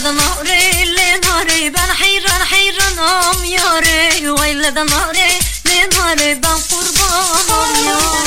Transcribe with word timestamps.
ولد 0.00 0.16
نهري 0.16 0.84
لنهري 0.84 1.70
بان 1.70 1.92
حيران 1.92 2.44
حيران 2.44 2.98
ام 2.98 3.44
ياري. 3.44 4.28
ولد 4.28 4.78
نهري 4.78 5.38
لنهري 5.64 6.34
بان 6.34 6.58
قربان 6.70 7.50
ام 7.50 7.84
ياري. 7.84 8.19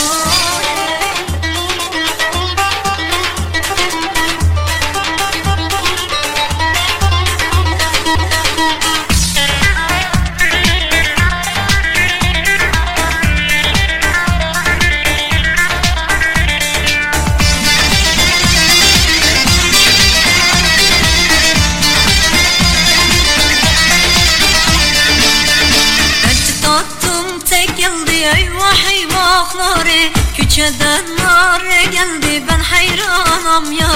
Geceden 30.64 31.06
nar 31.18 31.62
geldi 31.92 32.44
ben 32.48 32.60
hayranam 32.60 33.72
ya. 33.72 33.93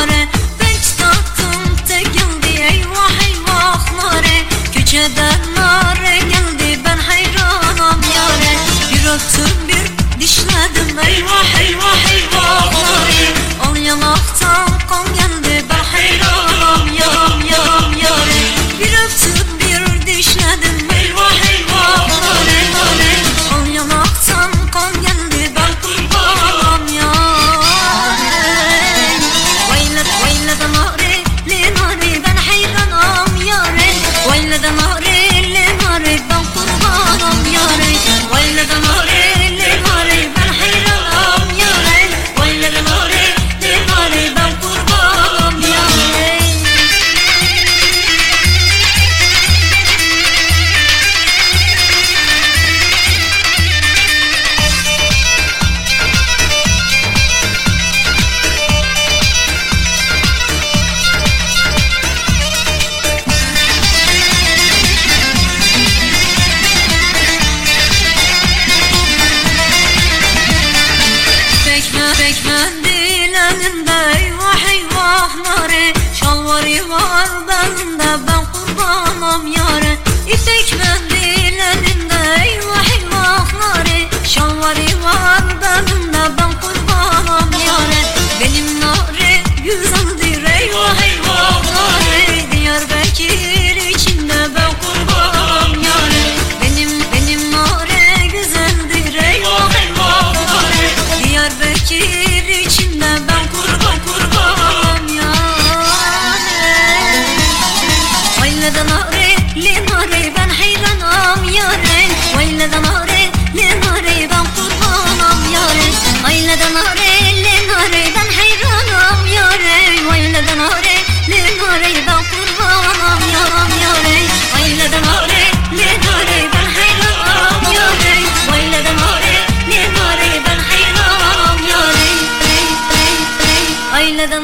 Sevdalarla 134.18 134.32
da 134.32 134.40